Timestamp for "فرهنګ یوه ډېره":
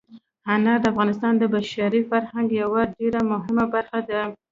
2.09-3.21